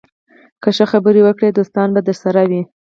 که 0.61 0.69
ښه 0.75 0.85
خبرې 0.91 1.21
وکړې، 1.23 1.49
دوستان 1.51 1.87
به 1.95 2.01
درسره 2.07 2.41
وي 2.49 2.61